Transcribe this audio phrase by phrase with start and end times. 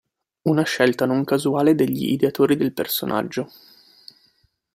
[0.49, 3.51] Una scelta non casuale degli ideatori del personaggio.